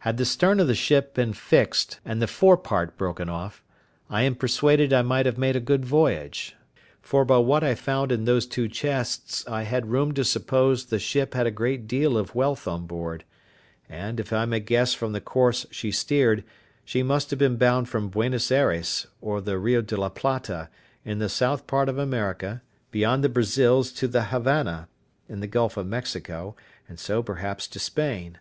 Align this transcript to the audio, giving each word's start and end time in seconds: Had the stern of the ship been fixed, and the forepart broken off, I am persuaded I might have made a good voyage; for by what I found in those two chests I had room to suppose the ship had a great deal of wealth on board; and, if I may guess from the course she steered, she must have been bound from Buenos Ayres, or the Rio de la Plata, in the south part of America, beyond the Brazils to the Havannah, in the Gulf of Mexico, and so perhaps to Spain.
Had 0.00 0.16
the 0.16 0.24
stern 0.24 0.58
of 0.58 0.66
the 0.66 0.74
ship 0.74 1.14
been 1.14 1.32
fixed, 1.32 2.00
and 2.04 2.20
the 2.20 2.26
forepart 2.26 2.98
broken 2.98 3.28
off, 3.28 3.62
I 4.08 4.22
am 4.22 4.34
persuaded 4.34 4.92
I 4.92 5.02
might 5.02 5.26
have 5.26 5.38
made 5.38 5.54
a 5.54 5.60
good 5.60 5.84
voyage; 5.84 6.56
for 7.00 7.24
by 7.24 7.36
what 7.38 7.62
I 7.62 7.76
found 7.76 8.10
in 8.10 8.24
those 8.24 8.46
two 8.46 8.66
chests 8.66 9.46
I 9.46 9.62
had 9.62 9.92
room 9.92 10.10
to 10.14 10.24
suppose 10.24 10.86
the 10.86 10.98
ship 10.98 11.34
had 11.34 11.46
a 11.46 11.52
great 11.52 11.86
deal 11.86 12.18
of 12.18 12.34
wealth 12.34 12.66
on 12.66 12.88
board; 12.88 13.22
and, 13.88 14.18
if 14.18 14.32
I 14.32 14.44
may 14.44 14.58
guess 14.58 14.92
from 14.92 15.12
the 15.12 15.20
course 15.20 15.64
she 15.70 15.92
steered, 15.92 16.42
she 16.84 17.04
must 17.04 17.30
have 17.30 17.38
been 17.38 17.54
bound 17.56 17.88
from 17.88 18.08
Buenos 18.08 18.50
Ayres, 18.50 19.06
or 19.20 19.40
the 19.40 19.56
Rio 19.56 19.82
de 19.82 19.96
la 19.96 20.08
Plata, 20.08 20.68
in 21.04 21.20
the 21.20 21.28
south 21.28 21.68
part 21.68 21.88
of 21.88 21.96
America, 21.96 22.60
beyond 22.90 23.22
the 23.22 23.28
Brazils 23.28 23.92
to 23.92 24.08
the 24.08 24.22
Havannah, 24.34 24.88
in 25.28 25.38
the 25.38 25.46
Gulf 25.46 25.76
of 25.76 25.86
Mexico, 25.86 26.56
and 26.88 26.98
so 26.98 27.22
perhaps 27.22 27.68
to 27.68 27.78
Spain. 27.78 28.38